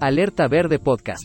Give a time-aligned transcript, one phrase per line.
[0.00, 1.24] Alerta Verde Podcast.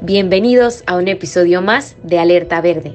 [0.00, 2.94] Bienvenidos a un episodio más de Alerta Verde.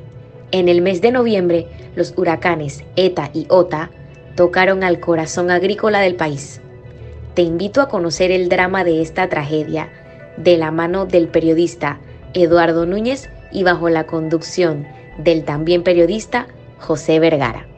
[0.51, 3.91] En el mes de noviembre, los huracanes ETA y OTA
[4.37, 6.61] tocaron al corazón agrícola del país.
[7.33, 9.89] Te invito a conocer el drama de esta tragedia
[10.37, 11.99] de la mano del periodista
[12.33, 16.47] Eduardo Núñez y bajo la conducción del también periodista
[16.77, 17.68] José Vergara.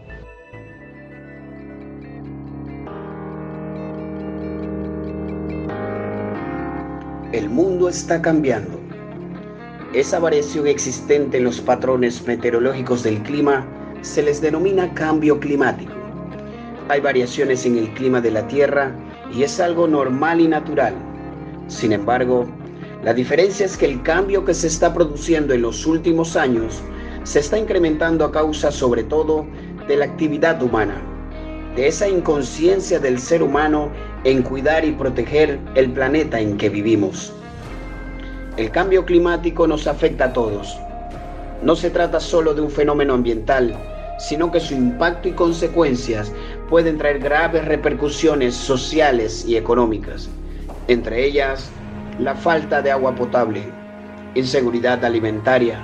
[7.42, 8.80] El mundo está cambiando.
[9.96, 13.66] Esa variación existente en los patrones meteorológicos del clima
[14.02, 15.92] se les denomina cambio climático.
[16.88, 18.92] Hay variaciones en el clima de la Tierra
[19.34, 20.94] y es algo normal y natural.
[21.68, 22.46] Sin embargo,
[23.04, 26.80] la diferencia es que el cambio que se está produciendo en los últimos años
[27.24, 29.48] se está incrementando a causa sobre todo
[29.88, 31.02] de la actividad humana,
[31.76, 33.90] de esa inconsciencia del ser humano
[34.24, 37.34] en cuidar y proteger el planeta en que vivimos.
[38.58, 40.78] El cambio climático nos afecta a todos.
[41.64, 43.76] No se trata solo de un fenómeno ambiental,
[44.20, 46.32] sino que su impacto y consecuencias
[46.70, 50.30] pueden traer graves repercusiones sociales y económicas,
[50.88, 51.72] entre ellas
[52.20, 53.64] la falta de agua potable,
[54.36, 55.80] inseguridad alimentaria,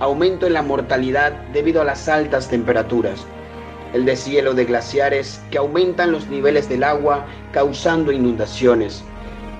[0.00, 3.24] aumento en la mortalidad debido a las altas temperaturas,
[3.92, 9.04] el deshielo de glaciares que aumentan los niveles del agua causando inundaciones,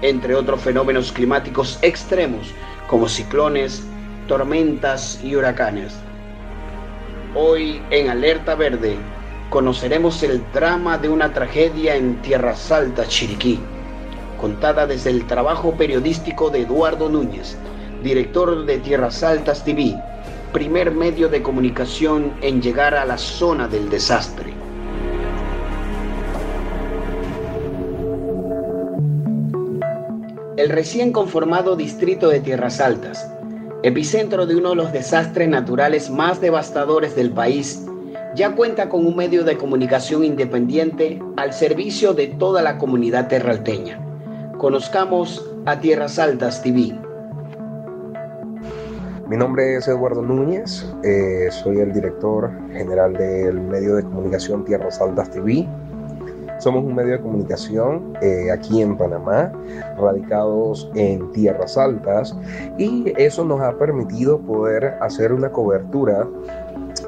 [0.00, 2.48] entre otros fenómenos climáticos extremos
[2.86, 3.82] como ciclones,
[4.28, 5.94] tormentas y huracanes.
[7.34, 8.96] Hoy en Alerta Verde
[9.50, 13.58] conoceremos el drama de una tragedia en Tierras Altas, Chiriquí,
[14.40, 17.56] contada desde el trabajo periodístico de Eduardo Núñez,
[18.02, 19.94] director de Tierras Altas TV,
[20.52, 24.52] primer medio de comunicación en llegar a la zona del desastre.
[30.58, 33.28] El recién conformado distrito de Tierras Altas,
[33.82, 37.84] epicentro de uno de los desastres naturales más devastadores del país,
[38.36, 43.98] ya cuenta con un medio de comunicación independiente al servicio de toda la comunidad terralteña.
[44.58, 47.01] Conozcamos a Tierras Altas TV.
[49.32, 55.00] Mi nombre es Eduardo Núñez, eh, soy el director general del medio de comunicación Tierras
[55.00, 55.66] Altas TV.
[56.58, 59.50] Somos un medio de comunicación eh, aquí en Panamá,
[59.96, 62.36] radicados en tierras altas,
[62.76, 66.28] y eso nos ha permitido poder hacer una cobertura,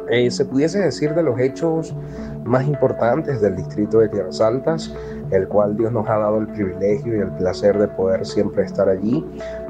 [0.08, 1.94] eh, se pudiese decir, de los hechos
[2.42, 4.94] más importantes del distrito de Tierras Altas,
[5.30, 8.88] el cual Dios nos ha dado el privilegio y el placer de poder siempre estar
[8.88, 9.24] allí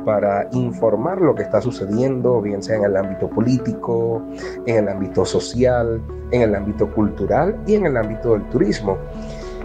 [0.04, 4.22] para informar lo que está sucediendo, bien sea en el ámbito político,
[4.66, 6.00] en el ámbito social,
[6.30, 8.98] en el ámbito cultural y en el ámbito del turismo.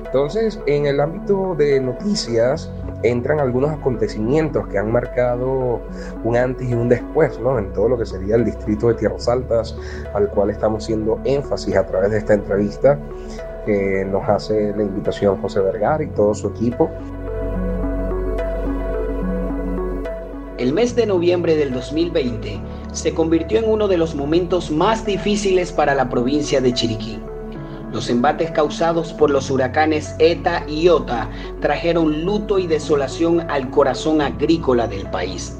[0.05, 2.71] Entonces, en el ámbito de noticias
[3.03, 5.81] entran algunos acontecimientos que han marcado
[6.23, 7.59] un antes y un después, ¿no?
[7.59, 9.77] En todo lo que sería el distrito de Tierras Altas,
[10.15, 12.97] al cual estamos haciendo énfasis a través de esta entrevista
[13.65, 16.89] que nos hace la invitación José Vergara y todo su equipo.
[20.57, 22.59] El mes de noviembre del 2020
[22.91, 27.19] se convirtió en uno de los momentos más difíciles para la provincia de Chiriquí.
[27.93, 34.21] Los embates causados por los huracanes ETA y OTA trajeron luto y desolación al corazón
[34.21, 35.57] agrícola del país.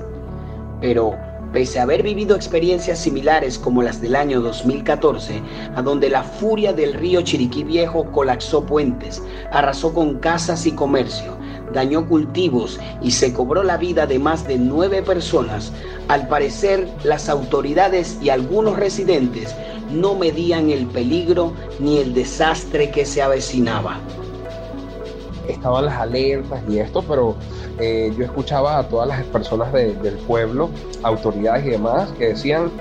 [0.82, 1.16] Pero,
[1.52, 5.42] pese a haber vivido experiencias similares como las del año 2014,
[5.76, 9.22] a donde la furia del río Chiriquí Viejo colapsó puentes,
[9.52, 11.38] arrasó con casas y comercio,
[11.74, 15.72] dañó cultivos y se cobró la vida de más de nueve personas,
[16.08, 19.56] al parecer las autoridades y algunos residentes
[19.92, 24.00] no medían el peligro ni el desastre que se avecinaba.
[25.50, 27.36] Estaban las alertas y esto, pero
[27.80, 30.70] eh, yo escuchaba a todas las personas del pueblo,
[31.04, 32.72] autoridades y demás, que decían,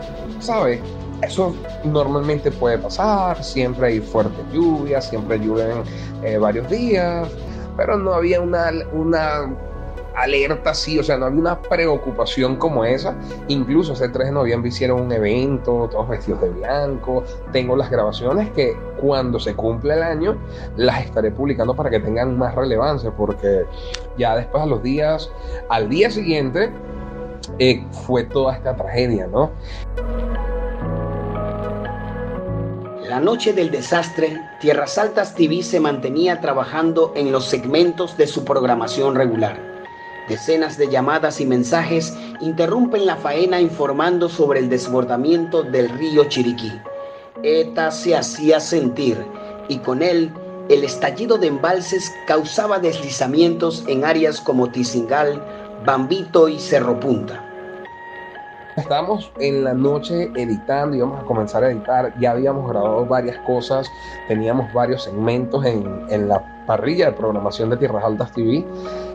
[0.41, 0.81] ¿sabes?
[1.23, 1.55] Eso
[1.85, 5.83] normalmente puede pasar, siempre hay fuertes lluvias, siempre llueven
[6.23, 7.29] eh, varios días,
[7.77, 9.53] pero no había una, una
[10.19, 13.17] alerta así, o sea, no había una preocupación como esa.
[13.49, 17.25] Incluso ese 3 de noviembre hicieron un evento, todos vestidos de blanco.
[17.53, 20.37] Tengo las grabaciones que cuando se cumple el año
[20.77, 23.65] las estaré publicando para que tengan más relevancia, porque
[24.17, 25.31] ya después a los días,
[25.69, 26.71] al día siguiente,
[27.59, 29.51] eh, fue toda esta tragedia, ¿no?
[33.09, 38.45] La noche del desastre, Tierras Altas TV se mantenía trabajando en los segmentos de su
[38.45, 39.68] programación regular.
[40.29, 46.71] Decenas de llamadas y mensajes interrumpen la faena informando sobre el desbordamiento del río Chiriquí.
[47.43, 49.17] ETA se hacía sentir
[49.69, 50.31] y con él
[50.69, 55.43] el estallido de embalses causaba deslizamientos en áreas como Tizingal,
[55.87, 57.43] Bambito y Cerro Punta.
[58.77, 63.91] Estábamos en la noche editando, íbamos a comenzar a editar, ya habíamos grabado varias cosas,
[64.29, 68.65] teníamos varios segmentos en, en la parrilla de programación de Tierras Altas TV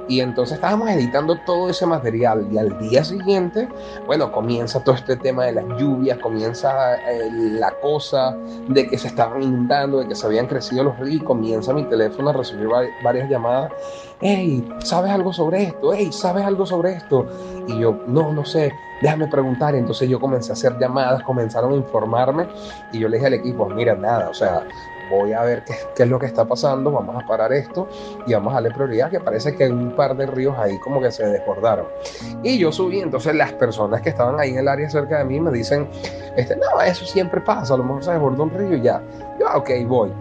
[0.08, 3.68] y entonces estábamos editando todo ese material y al día siguiente,
[4.06, 8.36] bueno, comienza todo este tema de las lluvias, comienza eh, la cosa
[8.68, 12.30] de que se estaban inundando, de que se habían crecido los ríos, comienza mi teléfono
[12.30, 12.68] a recibir
[13.04, 13.72] varias llamadas.
[14.20, 15.94] Hey, ¿sabes algo sobre esto?
[15.94, 17.26] Hey, ¿sabes algo sobre esto?
[17.68, 19.76] Y yo, no, no sé, déjame preguntar.
[19.76, 22.48] Entonces yo comencé a hacer llamadas, comenzaron a informarme
[22.92, 24.66] y yo le dije al equipo, mira, nada, o sea,
[25.10, 27.88] voy a ver qué, es lo que está pasando, vamos a parar esto
[28.26, 31.12] y vamos a darle prioridad, que parece que un par de ríos ahí como que
[31.12, 31.86] se desbordaron.
[32.44, 35.40] Y yo subí, entonces las personas que estaban ahí en el área cerca de mí
[35.40, 35.88] me dicen,
[36.36, 39.02] este, no, eso siempre pasa, a lo mejor se desbordó un río y ya.
[39.40, 40.12] Yo, ah, ok, voy.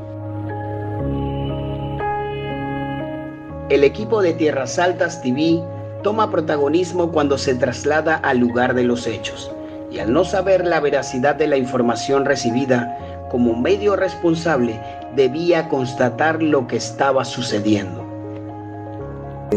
[3.68, 5.62] El equipo de Tierras Altas TV
[6.02, 9.50] toma protagonismo cuando se traslada al lugar de los hechos
[9.90, 12.96] y al no saber la veracidad de la información recibida,
[13.32, 14.78] como medio responsable,
[15.16, 18.04] debía constatar lo que estaba sucediendo.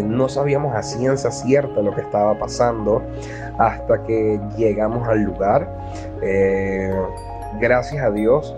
[0.01, 3.03] No sabíamos a ciencia cierta lo que estaba pasando
[3.57, 5.69] hasta que llegamos al lugar.
[6.21, 6.89] Eh,
[7.59, 8.55] gracias a Dios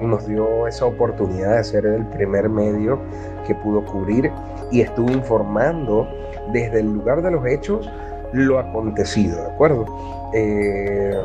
[0.00, 3.00] nos dio esa oportunidad de ser el primer medio
[3.48, 4.30] que pudo cubrir
[4.70, 6.08] y estuvo informando
[6.52, 7.90] desde el lugar de los hechos
[8.32, 9.84] lo acontecido, ¿de acuerdo?
[10.32, 11.20] Eh,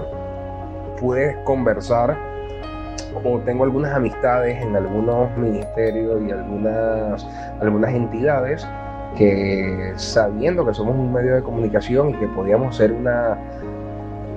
[0.99, 2.34] pude conversar
[3.23, 7.27] o tengo algunas amistades en algunos ministerios y algunas,
[7.61, 8.67] algunas entidades
[9.17, 13.37] que sabiendo que somos un medio de comunicación y que podíamos ser una,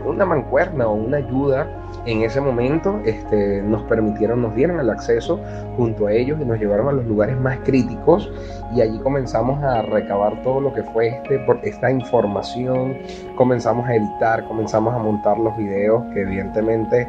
[0.06, 1.66] una mancuerna o una ayuda
[2.06, 5.40] en ese momento, este, nos permitieron, nos dieron el acceso
[5.76, 8.30] junto a ellos y nos llevaron a los lugares más críticos.
[8.74, 12.96] Y allí comenzamos a recabar todo lo que fue este, por esta información,
[13.36, 17.08] comenzamos a editar, comenzamos a montar los videos que evidentemente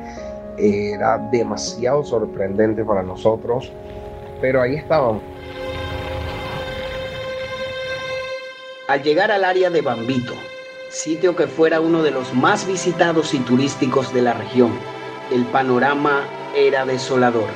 [0.57, 3.71] era demasiado sorprendente para nosotros,
[4.41, 5.21] pero ahí estaban.
[8.87, 10.33] Al llegar al área de Bambito,
[10.89, 14.71] sitio que fuera uno de los más visitados y turísticos de la región,
[15.31, 16.23] el panorama
[16.55, 17.49] era desolador.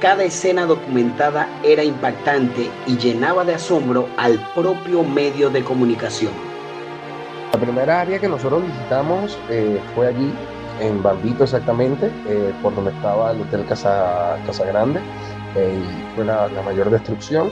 [0.00, 6.32] Cada escena documentada era impactante y llenaba de asombro al propio medio de comunicación.
[7.52, 10.32] La primera área que nosotros visitamos eh, fue allí,
[10.80, 15.00] en Bambito exactamente, eh, por donde estaba el Hotel Casa, Casa Grande,
[15.54, 17.50] eh, y fue la, mayor destrucción.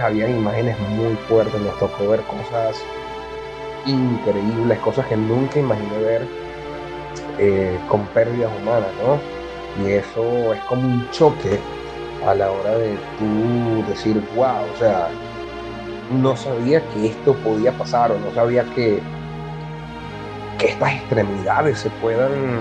[0.00, 2.76] Habían imágenes muy fuertes, nos tocó ver cosas
[3.86, 6.26] increíbles, cosas que nunca imaginé ver
[7.38, 9.18] eh, con pérdidas humanas, ¿no?
[9.82, 11.58] Y eso es como un choque
[12.26, 15.08] a la hora de tú decir, wow, o sea,
[16.10, 19.00] no sabía que esto podía pasar o no sabía que
[20.58, 22.60] que estas extremidades se puedan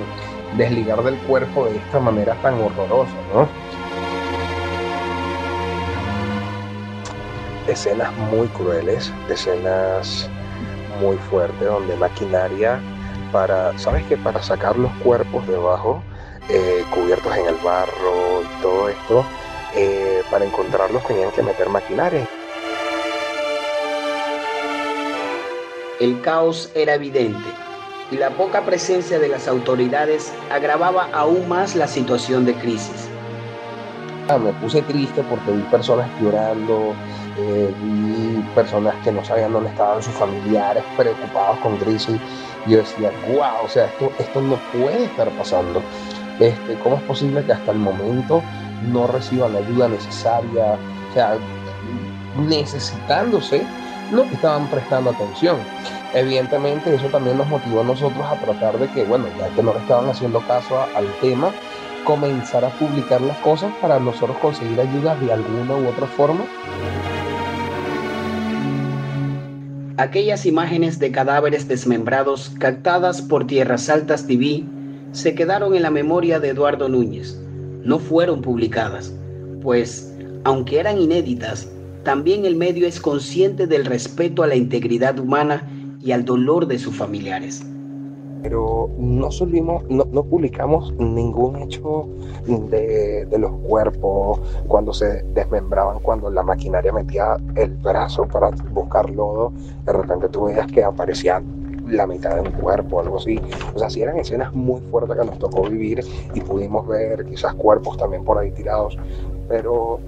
[0.57, 3.47] desligar del cuerpo de esta manera tan horrorosa, ¿no?
[7.67, 10.29] Escenas muy crueles, escenas
[11.01, 12.79] muy fuertes, donde maquinaria
[13.31, 14.17] para, ¿sabes qué?
[14.17, 16.01] Para sacar los cuerpos debajo,
[16.49, 19.25] eh, cubiertos en el barro y todo esto,
[19.73, 22.27] eh, para encontrarlos tenían que meter maquinaria.
[25.99, 27.64] El caos era evidente
[28.11, 33.09] y la poca presencia de las autoridades agravaba aún más la situación de crisis.
[34.27, 36.95] Ah, me puse triste porque vi personas llorando,
[37.37, 42.19] eh, vi personas que no sabían dónde estaban sus familiares, preocupados con crisis.
[42.65, 45.81] Yo decía, wow, o sea, esto, esto no puede estar pasando.
[46.39, 48.41] Este, ¿Cómo es posible que hasta el momento
[48.91, 50.77] no reciban la ayuda necesaria?
[51.11, 51.37] O sea,
[52.47, 53.63] necesitándose,
[54.11, 55.57] no estaban prestando atención
[56.15, 59.73] evidentemente eso también nos motivó a nosotros a tratar de que, bueno, ya que no
[59.73, 61.51] le estaban haciendo caso al tema,
[62.05, 66.45] comenzar a publicar las cosas para nosotros conseguir ayuda de alguna u otra forma.
[69.97, 74.63] Aquellas imágenes de cadáveres desmembrados captadas por Tierras Altas TV
[75.11, 77.37] se quedaron en la memoria de Eduardo Núñez.
[77.83, 79.13] No fueron publicadas,
[79.61, 81.69] pues, aunque eran inéditas,
[82.05, 85.67] también el medio es consciente del respeto a la integridad humana
[85.99, 87.65] y al dolor de sus familiares.
[88.43, 92.07] Pero no subimos, no, no publicamos ningún hecho
[92.45, 99.09] de, de, los cuerpos cuando se desmembraban, cuando la maquinaria metía el brazo para buscar
[99.09, 99.51] lodo,
[99.83, 103.39] de repente tú veías que aparecían la mitad de un cuerpo, algo así.
[103.73, 107.55] O sea, sí eran escenas muy fuertes que nos tocó vivir y pudimos ver quizás
[107.55, 108.95] cuerpos también por ahí tirados,
[109.47, 109.99] pero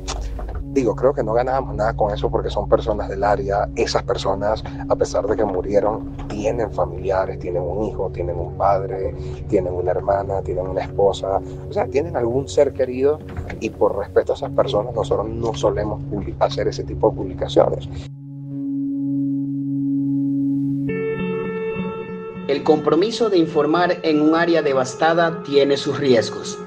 [0.74, 3.69] digo, creo que no ganábamos nada con eso porque son personas del área.
[3.75, 9.15] Esas personas, a pesar de que murieron, tienen familiares, tienen un hijo, tienen un padre,
[9.47, 13.19] tienen una hermana, tienen una esposa, o sea, tienen algún ser querido
[13.59, 16.01] y por respeto a esas personas nosotros no solemos
[16.39, 17.89] hacer ese tipo de publicaciones.
[22.47, 26.57] El compromiso de informar en un área devastada tiene sus riesgos.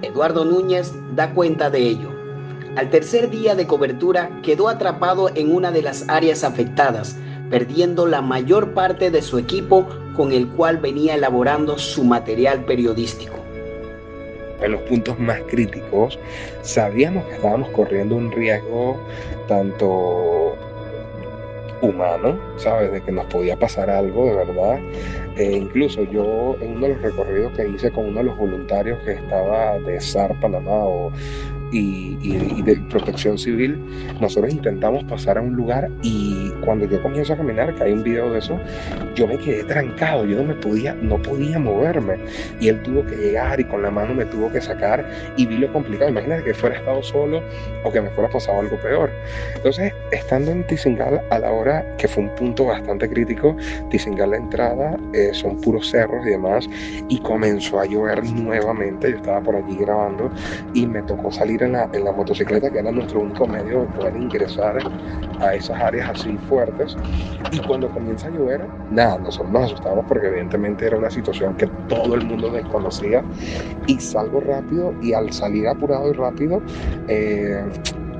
[0.00, 2.11] Eduardo Núñez da cuenta de ello.
[2.74, 7.16] Al tercer día de cobertura quedó atrapado en una de las áreas afectadas,
[7.50, 9.86] perdiendo la mayor parte de su equipo
[10.16, 13.34] con el cual venía elaborando su material periodístico.
[14.62, 16.18] En los puntos más críticos
[16.62, 18.98] sabíamos que estábamos corriendo un riesgo
[19.48, 20.56] tanto
[21.82, 22.90] humano, ¿sabes?
[22.92, 24.78] De que nos podía pasar algo de verdad.
[25.36, 28.98] E incluso yo en uno de los recorridos que hice con uno de los voluntarios
[29.00, 31.10] que estaba de SAR Panamá o,
[31.72, 33.78] y, de protección civil,
[34.20, 38.02] nosotros intentamos pasar a un lugar y cuando yo comienzo a caminar, que hay un
[38.02, 38.58] video de eso,
[39.14, 42.16] yo me quedé trancado, yo no me podía, no podía moverme.
[42.60, 45.04] Y él tuvo que llegar y con la mano me tuvo que sacar
[45.36, 47.42] y vi lo complicado, imagínate que fuera estado solo
[47.84, 49.10] o que me fuera pasado algo peor.
[49.56, 53.56] Entonces, estando en Tizingal a la hora que fue un punto bastante crítico,
[53.90, 56.68] Tizingal la entrada eh, son puros cerros y demás
[57.08, 60.30] y comenzó a llover nuevamente, yo estaba por allí grabando
[60.74, 64.78] y me tocó salir en la, motocicleta, que era nuestro único medio de poder ingresar
[65.40, 66.96] a esas áreas así fuertes.
[67.50, 71.66] Y cuando comienza a llover, nada, nosotros nos asustamos porque evidentemente era una situación que
[71.88, 73.22] todo el mundo desconocía.
[73.86, 76.62] Y salgo rápido y al salir apurado y rápido,
[77.08, 77.64] eh,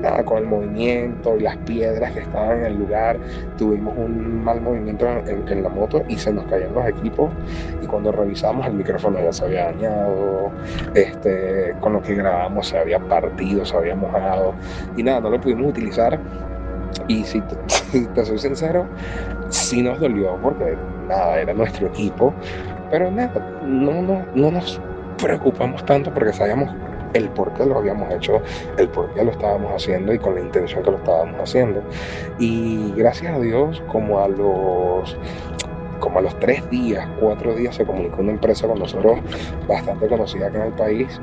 [0.03, 3.17] nada, con el movimiento y las piedras que estaban en el lugar,
[3.57, 7.31] tuvimos un mal movimiento en, la moto y se nos caían los equipos.
[7.81, 10.51] Y cuando revisamos el micrófono ya se había dañado,
[10.95, 14.55] este, con lo que grabamos se había partido, se había mojado.
[14.97, 16.19] Y nada, no lo pudimos utilizar.
[17.09, 18.87] Y si te, soy sincero,
[19.49, 20.77] sí nos dolió porque
[21.09, 22.35] nada, era nuestro equipo,
[22.91, 23.33] pero nada,
[23.65, 24.81] no, no, no nos
[25.17, 26.75] preocupamos tanto porque sabíamos
[27.15, 28.41] el por qué lo habíamos hecho,
[28.79, 31.83] el por qué lo estábamos haciendo y con la intención que lo estábamos haciendo.
[32.39, 35.17] Y gracias a Dios, como a los
[36.03, 39.21] como a los tres días, cuatro días, se comunicó una empresa con nosotros
[39.69, 41.21] bastante conocida acá en el país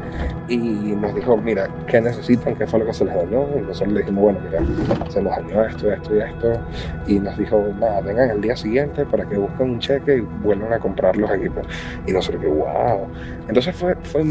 [0.48, 2.56] y nos dijo, mira, ¿qué necesitan?
[2.56, 3.46] ¿Qué fue lo que se les dañó?
[3.58, 4.62] Y nosotros le dijimos, bueno, mira,
[5.10, 6.60] se nos dañó esto, esto y esto.
[7.08, 10.72] Y nos dijo, nada, vengan el día siguiente para que busquen un cheque y vuelvan
[10.72, 11.68] a comprar los equipos.
[12.08, 13.06] Y nosotros, que wow.
[13.50, 14.24] Entonces fue, fue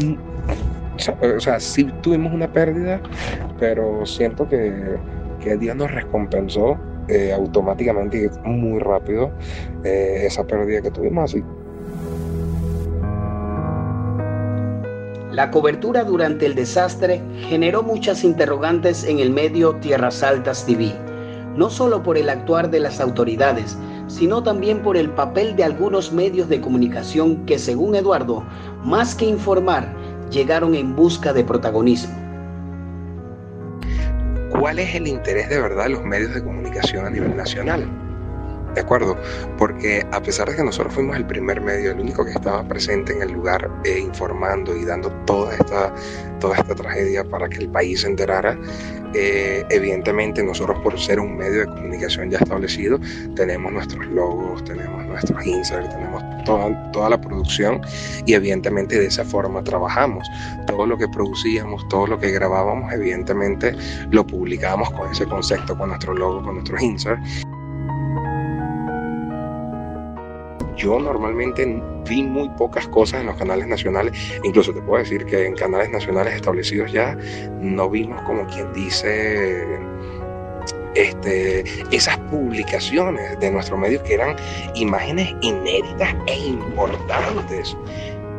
[1.21, 3.01] o sea, sí tuvimos una pérdida,
[3.59, 4.97] pero siento que,
[5.39, 6.77] que día nos recompensó
[7.09, 9.31] eh, automáticamente y muy rápido
[9.83, 11.31] eh, esa pérdida que tuvimos.
[11.31, 11.43] Así.
[15.31, 20.93] La cobertura durante el desastre generó muchas interrogantes en el medio Tierras Altas TV,
[21.55, 26.11] no solo por el actuar de las autoridades, sino también por el papel de algunos
[26.11, 28.43] medios de comunicación que, según Eduardo,
[28.83, 29.87] más que informar,
[30.29, 32.15] llegaron en busca de protagonismo.
[34.51, 37.87] ¿Cuál es el interés de verdad de los medios de comunicación a nivel nacional?
[38.75, 39.17] ¿De acuerdo?
[39.57, 43.13] Porque a pesar de que nosotros fuimos el primer medio, el único que estaba presente
[43.13, 45.93] en el lugar eh, informando y dando toda esta,
[46.39, 48.57] toda esta tragedia para que el país se enterara,
[49.15, 52.99] eh, evidentemente nosotros por ser un medio de comunicación ya establecido,
[53.35, 57.81] tenemos nuestros logos, tenemos nuestros inserts, tenemos toda, toda la producción
[58.25, 60.27] y evidentemente de esa forma trabajamos.
[60.67, 63.75] Todo lo que producíamos, todo lo que grabábamos, evidentemente
[64.11, 67.45] lo publicábamos con ese concepto, con nuestro logo, con nuestros inserts.
[70.79, 75.45] yo normalmente vi muy pocas cosas en los canales nacionales, incluso te puedo decir que
[75.45, 77.17] en canales nacionales establecidos ya
[77.59, 79.65] no vimos como quien dice
[80.95, 81.63] este,
[81.95, 84.35] esas publicaciones de nuestro medio que eran
[84.75, 87.75] imágenes inéditas e importantes.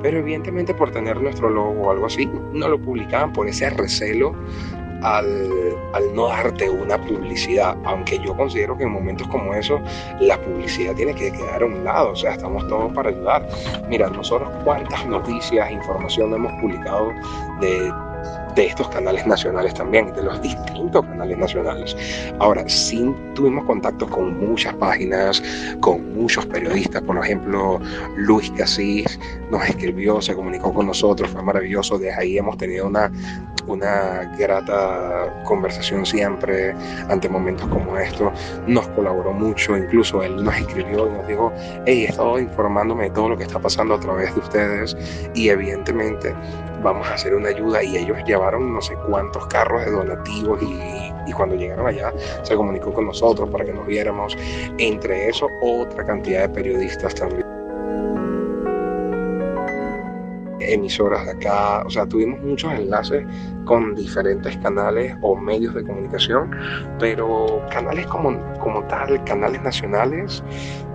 [0.02, 4.34] Pero evidentemente por tener nuestro logo o algo así, no lo publicaban por ese recelo
[5.02, 9.80] al, no darte una publicidad, aunque yo considero que en momentos como esos
[10.20, 13.48] la publicidad tiene que quedar a un lado, o sea, estamos todos para ayudar.
[13.88, 17.12] Mira, nosotros cuántas noticias, información hemos publicado
[17.60, 17.92] de
[18.54, 21.96] de estos canales nacionales también, de los distintos canales nacionales.
[22.38, 25.42] Ahora, sí tuvimos contacto con muchas páginas,
[25.80, 27.80] con muchos periodistas, por ejemplo,
[28.16, 29.18] Luis Casís
[29.50, 33.10] nos escribió, se comunicó con nosotros, fue maravilloso, desde ahí hemos tenido una,
[33.66, 36.74] una grata conversación siempre
[37.08, 38.32] ante momentos como estos,
[38.66, 41.52] nos colaboró mucho, incluso él nos escribió y nos dijo,
[41.86, 44.96] hey, he estado informándome de todo lo que está pasando a través de ustedes
[45.34, 46.34] y evidentemente
[46.82, 51.30] vamos a hacer una ayuda y ellos llevaron no sé cuántos carros de donativos y,
[51.30, 54.36] y, cuando llegaron allá se comunicó con nosotros para que nos viéramos.
[54.78, 57.60] Entre eso, otra cantidad de periodistas también.
[60.72, 63.24] emisoras de acá, o sea, tuvimos muchos enlaces
[63.64, 66.50] con diferentes canales o medios de comunicación,
[66.98, 70.42] pero canales como, como tal, canales nacionales,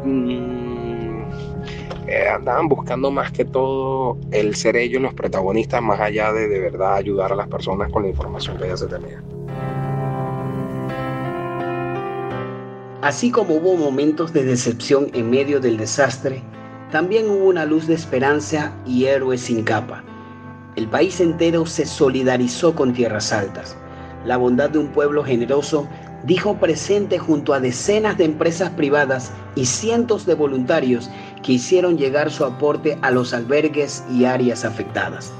[0.04, 0.85] mmm,
[2.08, 6.60] eh, andaban buscando más que todo el ser ellos los protagonistas, más allá de de
[6.60, 9.24] verdad ayudar a las personas con la información que ya se tenía.
[13.02, 16.42] Así como hubo momentos de decepción en medio del desastre,
[16.92, 20.04] también hubo una luz de esperanza y héroes sin capa.
[20.76, 23.78] El país entero se solidarizó con Tierras Altas.
[24.26, 25.88] La bondad de un pueblo generoso
[26.24, 31.10] dijo presente junto a decenas de empresas privadas y cientos de voluntarios
[31.46, 35.32] que hicieron llegar su aporte a los albergues y áreas afectadas.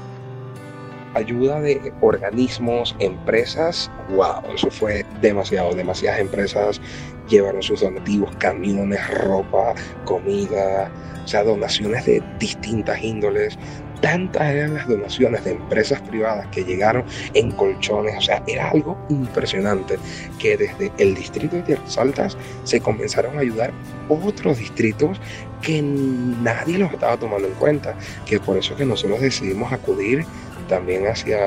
[1.14, 6.80] Ayuda de organismos, empresas, wow, eso fue demasiado, demasiadas empresas
[7.28, 10.90] llevaron sus donativos, camiones, ropa, comida,
[11.24, 13.58] o sea, donaciones de distintas índoles.
[14.00, 18.96] Tantas eran las donaciones de empresas privadas que llegaron en colchones, o sea, era algo
[19.08, 19.98] impresionante
[20.38, 23.72] que desde el distrito de Tierras Altas se comenzaron a ayudar
[24.08, 25.18] otros distritos
[25.62, 27.94] que nadie los estaba tomando en cuenta,
[28.24, 30.24] que por eso que nosotros decidimos acudir
[30.68, 31.38] también hacia,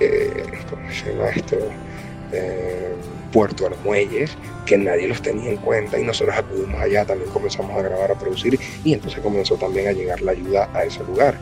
[0.00, 1.56] eh, ¿cómo se llama esto?
[2.32, 2.94] Eh,
[3.32, 4.30] Puerto Armuelles,
[4.64, 8.18] que nadie los tenía en cuenta y nosotros acudimos allá, también comenzamos a grabar, a
[8.18, 11.36] producir y entonces comenzó también a llegar la ayuda a ese lugar.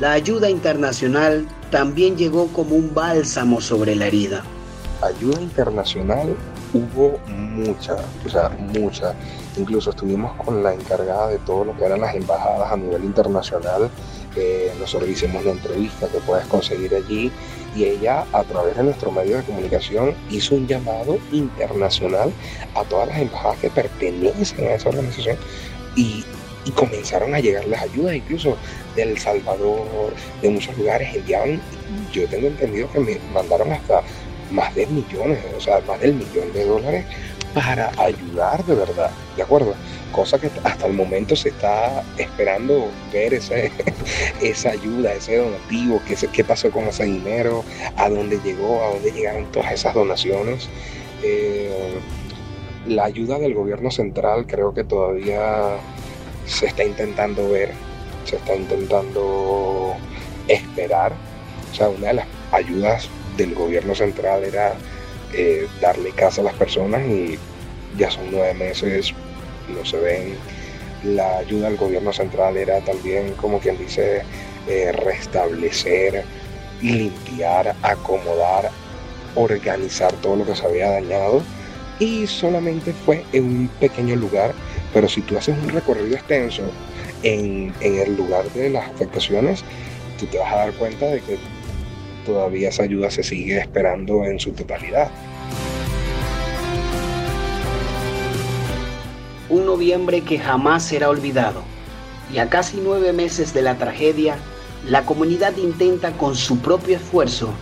[0.00, 4.44] La ayuda internacional también llegó como un bálsamo sobre la herida.
[5.00, 6.36] Ayuda internacional
[6.72, 9.14] hubo mucha, o sea, mucha.
[9.56, 13.90] Incluso estuvimos con la encargada de todo lo que eran las embajadas a nivel internacional
[14.78, 17.30] nosotros hicimos una entrevista que puedes conseguir allí
[17.74, 22.32] y ella a través de nuestro medio de comunicación hizo un llamado internacional
[22.74, 25.36] a todas las embajadas que pertenecen a esa organización
[25.94, 26.24] y,
[26.64, 28.56] y comenzaron a llegar las ayudas incluso
[28.94, 30.12] de El Salvador,
[30.42, 31.60] de muchos lugares enviaban,
[32.12, 34.02] yo tengo entendido que me mandaron hasta
[34.50, 37.04] más de millones, o sea, más del millón de dólares
[37.54, 39.74] para ayudar de verdad, ¿de acuerdo?
[40.16, 43.70] cosa que hasta el momento se está esperando ver ese,
[44.42, 47.62] esa ayuda, ese donativo, qué, qué pasó con ese dinero,
[47.96, 50.70] a dónde llegó, a dónde llegaron todas esas donaciones.
[51.22, 51.98] Eh,
[52.86, 55.76] la ayuda del gobierno central creo que todavía
[56.46, 57.72] se está intentando ver,
[58.24, 59.94] se está intentando
[60.48, 61.12] esperar.
[61.72, 64.74] O sea, una de las ayudas del gobierno central era
[65.32, 67.38] eh, darle casa a las personas y
[67.96, 69.14] ya son nueve meses
[69.68, 70.34] no se ven.
[71.04, 74.22] La ayuda del gobierno central era también, como quien dice,
[74.66, 76.24] eh, restablecer,
[76.82, 78.70] limpiar, acomodar,
[79.34, 81.42] organizar todo lo que se había dañado.
[81.98, 84.52] Y solamente fue en un pequeño lugar,
[84.92, 86.62] pero si tú haces un recorrido extenso
[87.22, 89.64] en, en el lugar de las afectaciones,
[90.18, 91.38] tú te vas a dar cuenta de que
[92.26, 95.10] todavía esa ayuda se sigue esperando en su totalidad.
[99.48, 101.62] un noviembre que jamás será olvidado.
[102.32, 104.36] Y a casi nueve meses de la tragedia,
[104.88, 107.52] la comunidad intenta con su propio esfuerzo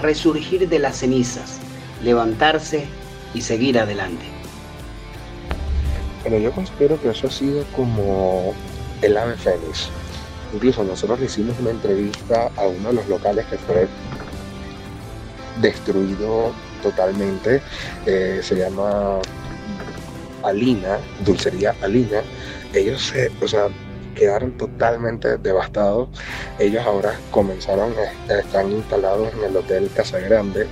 [0.00, 1.58] resurgir de las cenizas,
[2.02, 2.86] levantarse
[3.34, 4.24] y seguir adelante.
[6.22, 8.54] Bueno, yo considero que eso ha sido como
[9.02, 9.88] el ave fénix.
[10.54, 13.88] Incluso nosotros le hicimos una entrevista a uno de los locales que fue
[15.60, 17.60] destruido totalmente.
[18.06, 19.20] Eh, se llama
[20.42, 22.22] Alina, Dulcería Alina,
[22.72, 23.30] ellos se,
[24.14, 26.08] quedaron totalmente devastados.
[26.58, 27.92] Ellos ahora comenzaron,
[28.28, 30.66] están instalados en el Hotel Casa Grande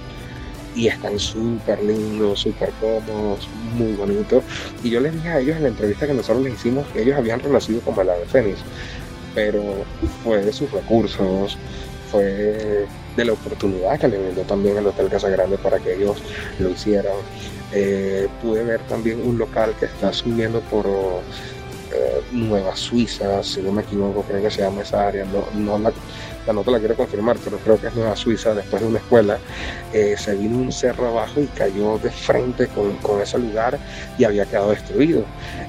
[0.75, 4.43] y están súper lindos, súper cómodos, muy bonitos.
[4.83, 7.17] Y yo les dije a ellos en la entrevista que nosotros les hicimos que ellos
[7.17, 8.59] habían renacido como el ave fénix,
[9.35, 9.63] pero
[10.25, 11.59] fue de sus recursos,
[12.11, 16.23] fue de la oportunidad que le brindó también el Hotel Casa Grande para que ellos
[16.59, 17.15] lo hicieran.
[17.73, 23.73] Eh, pude ver también un local que está subiendo por eh, Nueva Suiza, si no
[23.73, 25.93] me equivoco, creo que se llama esa área, no,
[26.47, 29.39] la nota la quiero confirmar, pero creo que es Nueva Suiza, después de una escuela,
[29.93, 33.79] eh, se vino un cerro abajo y cayó de frente con, con, ese lugar
[34.19, 35.25] y había quedado destruido.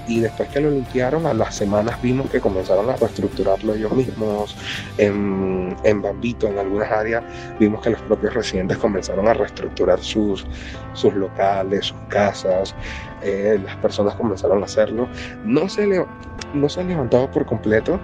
[0.08, 4.56] Y después que lo limpiaron, a las semanas vimos que comenzaron a reestructurarlo ellos mismos.
[4.98, 7.24] En, en Bambito, en algunas áreas,
[7.60, 10.46] vimos que los propios residentes comenzaron a reestructurar sus,
[10.94, 12.76] sus locales, sus casas.
[13.22, 15.08] Eh, las personas comenzaron a hacerlo.
[15.46, 16.06] No se, le,
[16.54, 18.00] no se ha levantado por completo,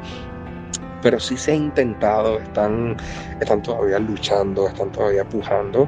[1.02, 2.98] pero sí se ha intentado, están,
[3.40, 5.88] están todavía luchando, están todavía pujando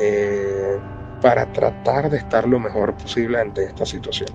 [0.00, 0.78] eh,
[1.20, 4.28] para tratar de estar lo mejor posible ante esta situación.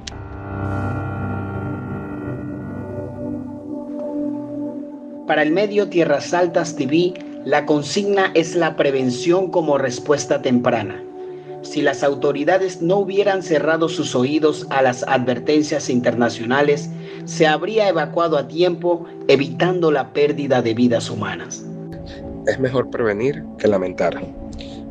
[5.28, 7.14] Para el medio Tierras Altas TV,
[7.46, 11.05] la consigna es la prevención como respuesta temprana.
[11.66, 16.92] Si las autoridades no hubieran cerrado sus oídos a las advertencias internacionales,
[17.26, 21.66] se habría evacuado a tiempo, evitando la pérdida de vidas humanas.
[22.46, 24.22] Es mejor prevenir que lamentar.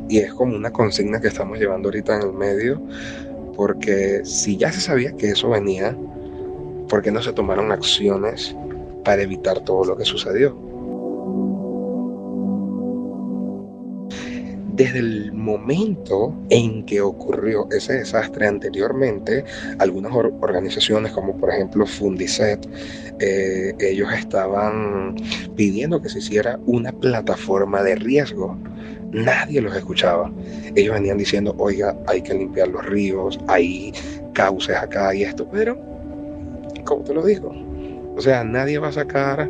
[0.09, 2.81] Y es como una consigna que estamos llevando ahorita en el medio,
[3.55, 5.95] porque si ya se sabía que eso venía,
[6.89, 8.53] ¿por qué no se tomaron acciones
[9.05, 10.64] para evitar todo lo que sucedió?
[14.75, 19.45] Desde el momento en que ocurrió ese desastre anteriormente,
[19.79, 22.67] algunas organizaciones como por ejemplo Fundiset,
[23.19, 25.15] eh, ellos estaban
[25.55, 28.57] pidiendo que se hiciera una plataforma de riesgo.
[29.13, 30.29] Nadie los escuchaba.
[30.75, 33.93] Ellos venían diciendo, oiga, hay que limpiar los ríos, hay
[34.33, 35.77] cauces acá y esto, pero,
[36.83, 37.55] como te lo digo,
[38.17, 39.49] o sea, nadie va a sacar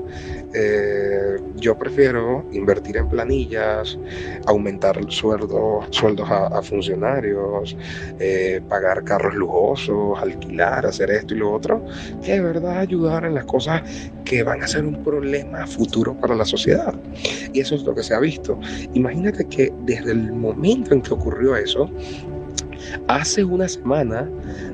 [0.56, 3.98] eh, yo prefiero invertir en planillas,
[4.46, 7.76] aumentar sueldo, sueldos a, funcionarios,
[8.20, 11.84] eh, pagar carros lujosos, alquilar, hacer esto y lo otro,
[12.24, 13.82] que de verdad ayudar en las cosas
[14.24, 16.94] que van a ser un problema futuro para la sociedad.
[17.54, 18.60] Y eso es lo que se ha visto.
[18.94, 21.90] Imagínate que desde el momento en que ocurrió eso,
[23.08, 24.30] Hace una semana,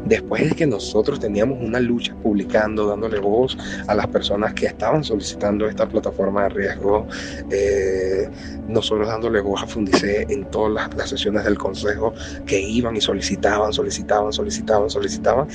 [0.05, 5.03] después de que nosotros teníamos una lucha publicando, dándole voz a las personas que estaban
[5.03, 7.07] solicitando esta plataforma de riesgo,
[7.51, 8.29] eh,
[8.67, 12.13] nosotros dándole voz a Fundice en todas las, sesiones del Consejo
[12.45, 15.47] que iban y solicitaban, solicitaban, solicitaban, solicitaban,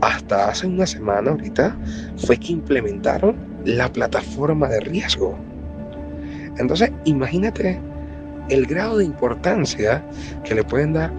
[0.00, 1.76] hasta hace una semana ahorita
[2.16, 5.38] fue que implementaron la plataforma de riesgo.
[6.58, 7.80] Entonces, imagínate
[8.48, 10.04] el grado de importancia
[10.44, 11.12] que le pueden dar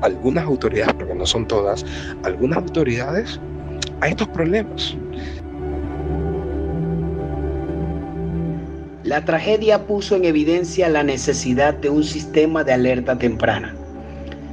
[0.00, 1.84] algunas autoridades, porque no son todas,
[2.22, 3.40] algunas autoridades
[4.00, 4.96] a estos problemas.
[9.04, 13.74] La tragedia puso en evidencia la necesidad de un sistema de alerta temprana.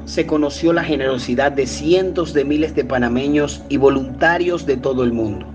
[0.04, 5.14] Se conoció la generosidad de cientos de miles de panameños y voluntarios de todo el
[5.14, 5.46] mundo,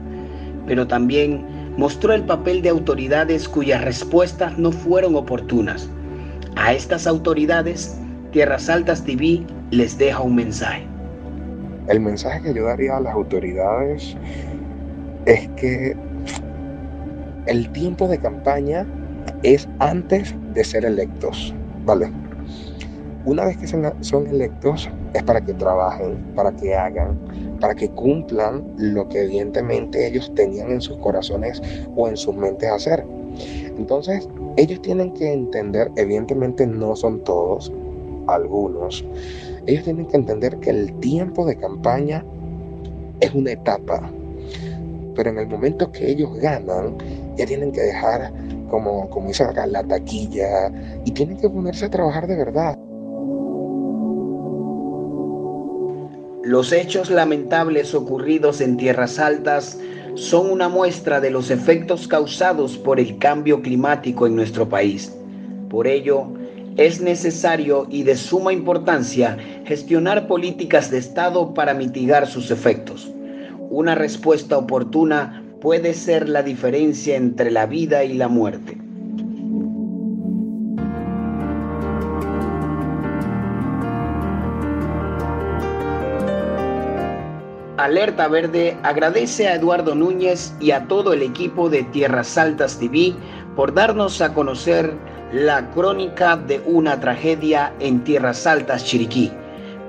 [0.66, 1.44] pero también
[1.76, 5.90] mostró el papel de autoridades cuyas respuestas no fueron oportunas.
[6.56, 7.98] A estas autoridades,
[8.32, 10.86] Tierras Altas TV les deja un mensaje.
[11.88, 14.16] El mensaje que yo daría a las autoridades
[15.26, 15.96] es que
[17.46, 18.86] el tiempo de campaña
[19.42, 22.10] es antes de ser electos, ¿vale?
[23.24, 27.18] Una vez que son electos es para que trabajen, para que hagan,
[27.60, 31.60] para que cumplan lo que evidentemente ellos tenían en sus corazones
[31.96, 33.04] o en sus mentes hacer.
[33.76, 37.72] Entonces, ellos tienen que entender, evidentemente no son todos,
[38.28, 39.04] algunos,
[39.66, 42.24] ellos tienen que entender que el tiempo de campaña
[43.20, 44.10] es una etapa,
[45.14, 46.96] pero en el momento que ellos ganan,
[47.36, 48.32] ya tienen que dejar,
[48.70, 50.70] como, como dice la taquilla
[51.04, 52.78] y tienen que ponerse a trabajar de verdad.
[56.44, 59.80] Los hechos lamentables ocurridos en tierras altas
[60.14, 65.12] son una muestra de los efectos causados por el cambio climático en nuestro país.
[65.68, 66.28] Por ello,
[66.76, 73.10] es necesario y de suma importancia gestionar políticas de Estado para mitigar sus efectos.
[73.70, 78.78] Una respuesta oportuna puede ser la diferencia entre la vida y la muerte.
[87.78, 93.14] Alerta Verde agradece a Eduardo Núñez y a todo el equipo de Tierras Altas TV
[93.54, 94.92] por darnos a conocer
[95.32, 99.32] la crónica de una tragedia en Tierras Altas, Chiriquí,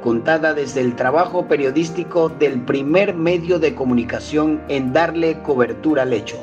[0.01, 6.37] contada desde el trabajo periodístico del primer medio de comunicación en darle cobertura al hecho,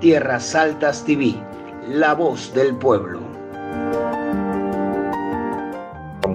[0.00, 1.34] Tierras Altas TV,
[1.88, 3.38] la voz del pueblo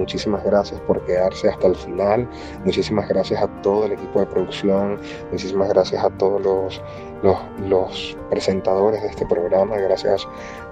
[0.04, 2.28] muchísimas gracias por quedarse hasta el final.
[2.66, 5.00] Muchísimas gracias a todo el equipo de producción.
[5.32, 6.82] Muchísimas gracias a todos los,
[7.70, 9.78] los, presentadores de este programa.
[9.78, 10.28] Gracias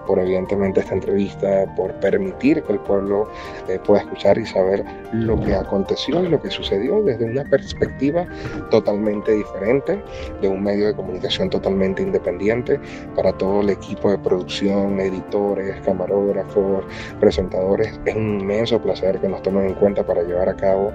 [0.07, 3.29] por evidentemente esta entrevista, por permitir que el pueblo
[3.67, 4.83] eh, pueda escuchar y saber
[5.13, 8.25] lo que aconteció y lo que sucedió desde una perspectiva
[8.69, 10.01] totalmente diferente,
[10.41, 12.79] de un medio de comunicación totalmente independiente,
[13.15, 16.85] para todo el equipo de producción, editores, camarógrafos,
[17.19, 17.99] presentadores.
[18.05, 20.91] Es un inmenso placer que nos tomen en cuenta para llevar a cabo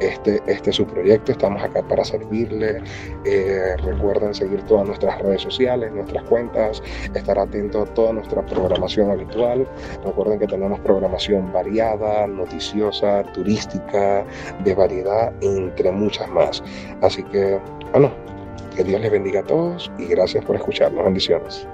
[0.00, 1.32] este, este su proyecto.
[1.32, 2.82] Estamos acá para servirle.
[3.24, 6.82] Eh, recuerden seguir todas nuestras redes sociales, nuestras cuentas,
[7.14, 9.66] estar atentos a toda nuestra programación habitual.
[10.04, 14.24] Recuerden que tenemos programación variada, noticiosa, turística,
[14.64, 16.62] de variedad, entre muchas más.
[17.02, 17.58] Así que,
[17.92, 18.10] bueno,
[18.76, 21.04] que Dios les bendiga a todos y gracias por escucharnos.
[21.04, 21.66] Bendiciones.